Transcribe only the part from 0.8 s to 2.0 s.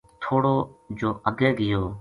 جو اَگے گیو